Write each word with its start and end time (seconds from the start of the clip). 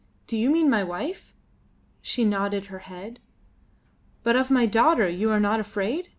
"Do 0.25 0.35
you 0.35 0.49
mean 0.49 0.67
my 0.67 0.83
wife?" 0.83 1.35
She 2.01 2.23
nodded 2.25 2.65
her 2.73 2.79
head. 2.89 3.19
"But 4.23 4.35
of 4.35 4.49
my 4.49 4.65
daughter 4.65 5.07
you 5.07 5.29
are 5.29 5.39
not 5.39 5.59
afraid?" 5.59 6.09